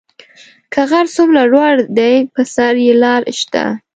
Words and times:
که 0.73 0.81
غر 0.89 1.05
څومره 1.15 1.41
لوړ 1.53 1.75
دی 1.97 2.15
پر 2.33 2.45
سر 2.55 2.73
یې 2.85 2.93
لار 3.03 3.21
شته 3.39 3.63